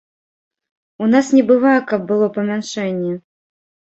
У 1.07 1.09
нас 1.13 1.27
не 1.37 1.43
бывае, 1.51 1.75
каб 1.91 2.01
было 2.11 2.31
памяншэнне. 2.37 3.13